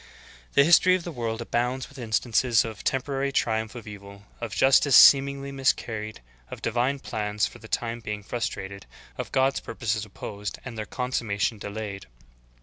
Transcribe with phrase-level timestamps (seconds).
[0.53, 0.55] 12.
[0.55, 4.55] The history of the world abounds with instances of the temporary triumph of evil, of
[4.55, 8.87] justice seemingly mis carried, of divine plans for the time being frustrated,
[9.19, 12.07] of God's purposes opposed and their consummation delayed.